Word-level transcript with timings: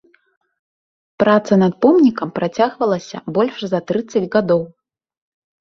Праца 1.23 1.53
над 1.63 1.73
помнікам 1.85 2.31
працягвалася 2.39 3.17
больш 3.39 3.55
за 3.75 3.79
трыццаць 3.93 4.27
гадоў. 4.39 4.61